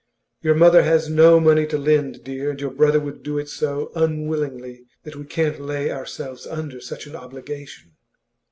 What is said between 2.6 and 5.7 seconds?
brother would do it so unwillingly that we can't